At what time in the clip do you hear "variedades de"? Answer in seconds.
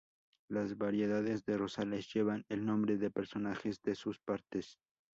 0.79-1.59